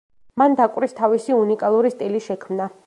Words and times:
მან 0.41 0.55
დაკვრის 0.61 0.97
თავისი 1.01 1.37
უნიკალური 1.43 1.95
სტილი 1.97 2.25
შექმნა. 2.31 2.75